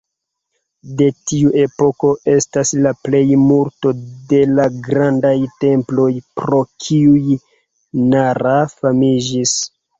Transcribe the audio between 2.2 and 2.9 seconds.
estas